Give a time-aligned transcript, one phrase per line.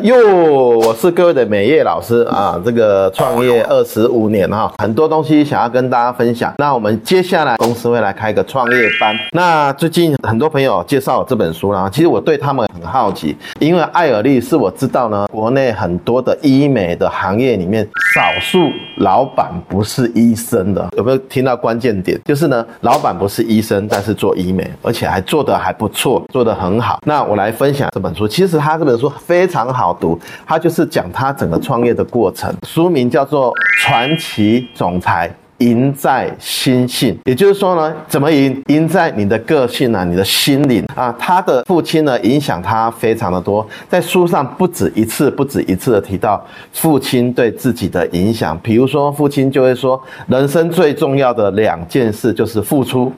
[0.00, 0.16] 哟，
[0.78, 6.54] 我是各位的美业老师啊，这个创业二十五年哈，很多东西想要跟大家分享。
[6.56, 9.14] 那我们接下来公司会来开个创业班。
[9.32, 20.88] 那最近很多朋友介绍我这本书啦，其实我对他们很好奇，因为艾尔丽是我知道呢，国内很多的医美的行业里面，少数老板不是医生的。
[20.96, 22.18] 有没有听到关键点？
[22.24, 26.98] 就是呢，老板不是医生，但是做医美，而且还做得还不错，做得很好。
[27.04, 29.81] 那我来分享这本书，其实他这本书非常好。
[29.82, 32.54] 好读，他就是讲他整个创业的过程。
[32.64, 33.50] 书名叫做
[33.82, 35.28] 《传奇总裁
[35.58, 38.62] 赢在心性》，也就是说呢，怎么赢？
[38.68, 41.12] 赢在你的个性啊，你的心灵啊。
[41.18, 46.40] 他的父亲呢，影响他非常的多，在书上不止一次、不止一次的提到
[46.72, 48.56] 父亲对自己的影响。
[48.62, 53.12] 比如说，父亲就会说，人生最重要的两件事就是付出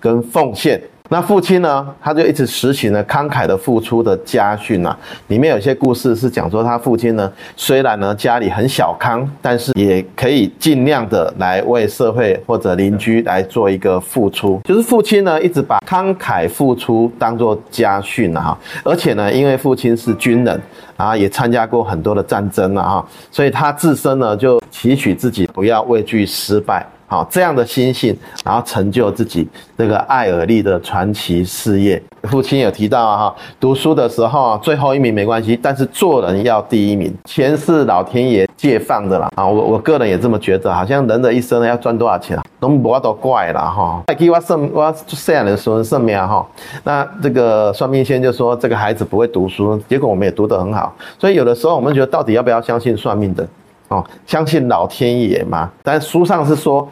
[0.00, 0.80] 跟奉献。
[1.10, 4.96] 那父亲呢，他就一直实行了慷慨的付出的家训啊。
[5.28, 14.60] 里面有些故事是讲说，他父亲呢，虽然呢家里很小康，但是也可以尽量的来为社会或者邻居来做一个付出。
[14.64, 18.56] 就是父亲呢，一直把慷慨付出当做家训啊。
[18.84, 20.60] 而且呢，因为父亲是军人
[20.98, 26.84] 啊，也参加过很多的战争了，哈，所以他自身呢就祈取自己不要畏惧失败。
[27.06, 32.02] 好，这样的心性，然后成就自己这个艾尔利的传奇事业。
[32.28, 37.12] 父亲有提到，哈，读书的时候，最后一名没关系，但是做人要第一名。
[37.24, 40.72] 钱是老天爷借放的啦，啊，我我个人也这么觉得。
[40.72, 44.02] 好像人的一生呢，要赚多少钱啊，都不都怪了哈。
[44.16, 46.46] 给我算我这样的说算命哈，
[46.84, 50.94] 那这个算命先生就说这个孩子不会读书，结果我们也读得很好。
[51.18, 53.46] 所以有的时候我们觉得到底要不要相信算命的？
[53.88, 55.70] 哦，相信老天爷嘛？
[55.82, 56.86] 但书上是说，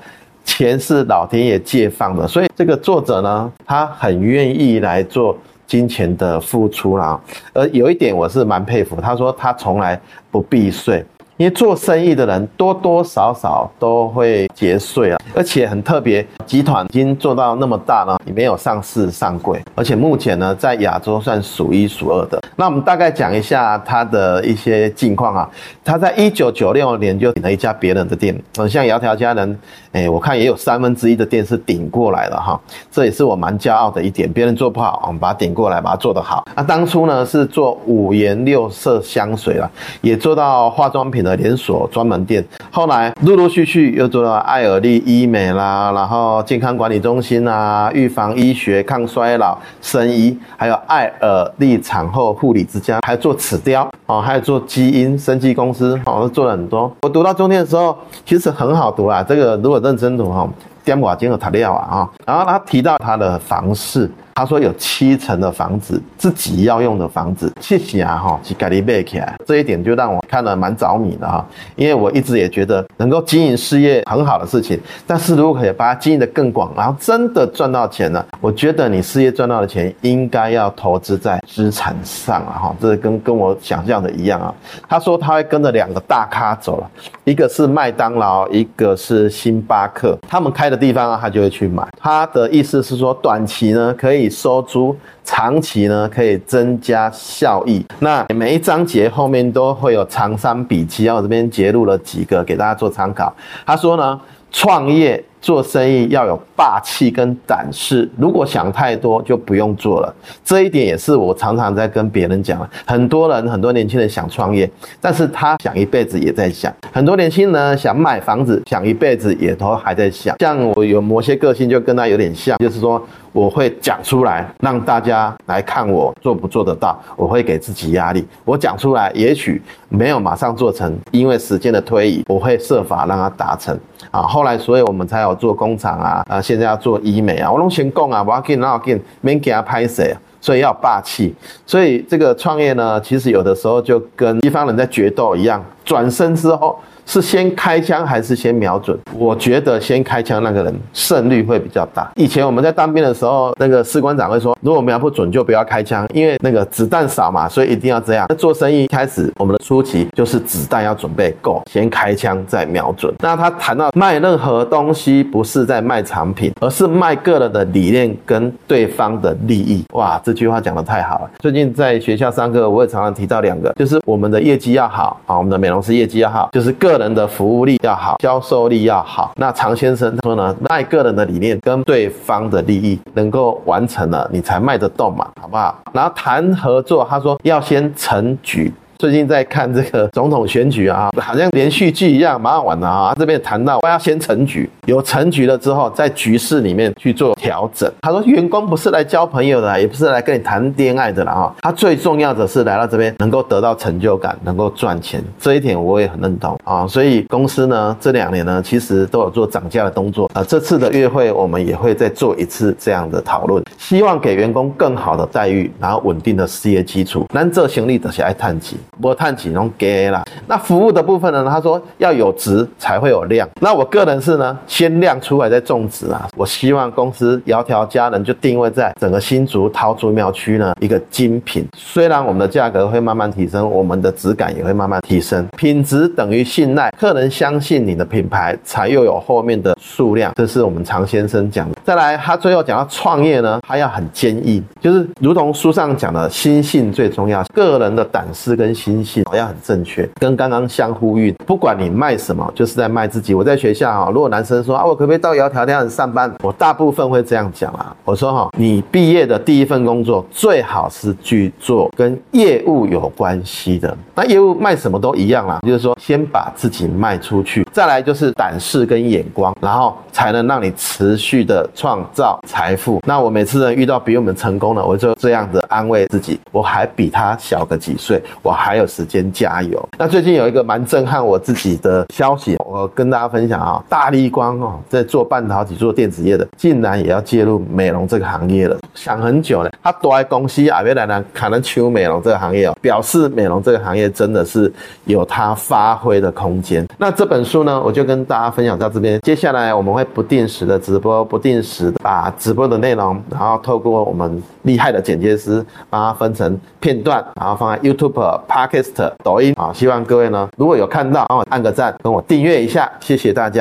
[0.46, 7.20] 钱是老天爷借放的，所以这个作者呢，他很愿意来做金钱的付出啦。
[7.52, 11.04] 而有一点我是蛮佩服，他说他从来不避税。
[11.36, 22.42] 因为做生意的人多多少少都会节税啊，而且很特别，集团已经做到那么大了，也没有上市上柜，而且目前呢，在亚洲算数一数二的。
[22.56, 25.48] 那我们大概讲一下他的一些近况啊。
[25.84, 29.58] 他在一九九六年就顶了一家别人的店，嗯，像窈窕佳人，
[29.92, 32.58] 哎，我看也有三分之一的店是顶过来了哈，
[32.90, 34.32] 这也是我蛮骄傲的一点。
[34.32, 36.44] 别人做不好，我们把它顶过来，把它做得好。
[36.56, 39.70] 那当初呢是做五颜六色香水了，
[40.00, 56.90] 也做到化妆品的连锁专门店，后来陆陆续续又做到艾尔丽医美啦，然后健康管理中心啊，预防医学、抗衰老、生医，还有艾尔丽产后护理之家，还做齿雕哦，还有做基因生技公司哦，做了很多。
[57.02, 60.48] 我读到中间的时候，其实很好读啦，这个如果认真读哈，
[60.86, 64.08] 点瓦金和塔料啊，然后他提到他的房事。
[64.38, 71.42] 他说有七成的房子自己要用的房子，谢谢啊哈，去改立背起来，这一点就让我看了蛮着迷的哈。
[71.74, 82.76] 因为我一直也觉得能够经营事业很好的事情，但是如果可以把它经营得更广，然后真的赚到钱了，我觉得你事业赚到的钱应该要投资在资产上啊哈。
[82.78, 84.52] 这跟跟我想象的一样啊。
[84.86, 86.90] 他说他会跟着两个大咖走了，
[87.24, 91.88] 一个是麦当劳，一个是星巴克，他们开的地方，他就会去买。
[91.98, 94.26] 他的意思是说，短期呢可以。
[94.36, 94.94] 收租，
[95.24, 97.82] 长期呢可以增加效益。
[98.00, 103.34] 那每一章节后面都会有长三笔记，我这边截录了几个给大家做参考。
[103.64, 104.20] 他说呢，
[104.52, 105.24] 创业。
[105.46, 110.12] 做生意要有霸气跟胆识，如果想太多就不用做了。
[110.44, 112.68] 这一点也是我常常在跟别人讲。
[112.84, 114.68] 很多人，很多年轻人想创业，
[115.00, 116.74] 但是他想一辈子也在想。
[116.92, 120.34] 很多年轻人想买房子，想一辈子也都还在想。
[120.40, 127.00] 像我有某些个性就跟他有点像，就是说我会讲出来，让大家来看我做不做得到。
[127.14, 133.78] 我会给自己压力，我讲出来，也许没有马上做成，因为时间的推移，我会设法让它达成。
[134.10, 140.02] 啊，后来所以我们才有做工厂啊，啊，现在要做医美啊，我拢先讲啊，我要给哪给，免给他拍摄，
[140.40, 141.32] 所以要霸气，
[141.64, 146.76] 所以这个创业呢，其实有的时候就跟西方人在决斗一样，转身之后。
[147.06, 148.98] 是先开枪还是先瞄准？
[149.14, 152.10] 我觉得先开枪那个人胜率会比较大。
[152.16, 158.26] 以前我们在当兵的时候，那个士官长会说，如果瞄不准就不要开枪，因为那个子弹少嘛，所以一定要这样。
[158.28, 163.14] 那做生意一开始，我们的初期就是子弹要准备够，先开枪再瞄准。
[163.20, 169.84] 那他谈到卖任何东西不是在卖产品，而是卖个人的理念跟对方的利益。
[169.92, 171.30] 哇，这句话讲得太好了。
[171.38, 176.95] 最近在学校上课，我也常常提到两个，就是我们的业绩要好啊，我们的美容师业绩要好，就是个。
[176.96, 179.32] 个人的服务力要好，销售力要好。
[179.36, 185.76] 那常先生说呢，卖个人的理念跟对方的利益能够完成了，你才卖得动嘛，好不好？
[185.92, 193.14] 然后谈合作，他说要先成举最近在看这个总统选举啊，好像连续剧一样，蛮好玩的啊。
[193.18, 197.90] 这边谈到我要先成局，有成局了之后，在局势里面去做调整。
[198.00, 201.54] 他说，员工不是来交朋友的，也不是来跟你谈恋爱的了啊。
[201.60, 205.22] 他最重要的是来到这边能够得到成就感，能够赚钱。
[205.38, 206.86] 这一点我也很认同啊。
[206.86, 210.42] 所以公司呢，这两年呢，其实都有做涨价的动作啊。
[210.42, 217.26] 这次的月会我们也会再做一次这样的讨论，希望给员工更好的待遇，然后稳定的事业基础。
[217.32, 220.24] 那这行李的是爱叹气，不过叹气拢给啦。
[220.46, 221.46] 那服务的部分呢？
[221.48, 223.48] 他说要有质才会有量。
[223.60, 226.28] 那我个人是呢，先量出来再种植啊。
[226.36, 231.66] 我希望公司窈窕佳人就定位在整个新竹桃竹苗区呢一个精品。
[231.76, 235.46] 虽然我们的价格会慢慢提升，我们的质感也会慢慢提升。
[235.56, 240.32] 品质等于信赖，客人相信你的品牌，才又有后面的数量。
[240.34, 241.76] 这是我们常先生讲的。
[241.84, 247.44] 再来，他最后讲到创业呢，他要很坚毅，就是如同书上讲的，心性最重要。
[247.54, 251.34] 个人的胆识跟心性要很正确，跟刚刚相呼应。
[251.44, 253.34] 不管你卖什么，就是在卖自己。
[253.34, 256.32] 我在学校啊，如果男生说啊，我可不可以到窈窕这样上班？
[256.40, 257.92] 我大部分会这样讲啊。
[258.04, 263.96] 我说哈，你毕业的第一份工作最好是去做跟业务有关系的。
[264.14, 273.02] 那业务卖什么都一样啦，就是说先把自己卖出去，再来就是胆识跟眼光，然后才能让你持续的创造财富。
[273.04, 279.88] 那我每次呢遇到比我们成功的，我就这样子安慰自己，我还比他小个几岁，我还有时间加油。
[279.98, 288.78] 那最近有一个蛮震撼我自己的消息，我跟大家分享啊，大立光哦，在做半导体、做电子业的，竟然也要介入美容这个行业了。
[288.94, 294.72] 想很久了，他躲在公司啊，别来呢，可能求美容这个行业哦，表示美容这个行业真的是
[295.04, 296.86] 有它发挥的空间。
[296.98, 299.20] 那这本书呢，我就跟大家分享到这边。
[299.20, 309.72] 接下来我们会不定时的直播，不定时的把直播的内容，然后透过我们厉害的剪接师，把它分成片段，然后放在 YouTube、Podcast、抖音啊。
[309.72, 313.54] 希望各位呢，如果有看到，帮我按个赞，跟我订阅一下，谢谢大家。